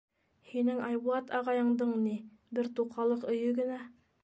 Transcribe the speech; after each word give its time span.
Һинең 0.53 0.79
Айбулат 0.85 1.29
ағайыңдың 1.41 1.93
ни, 2.07 2.15
бер 2.59 2.73
туҡалыҡ 2.81 3.31
өйө 3.35 3.55
генә. 3.63 3.81